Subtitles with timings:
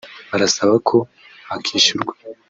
[0.31, 0.97] barasaba ko
[1.49, 2.13] bakwishyurwa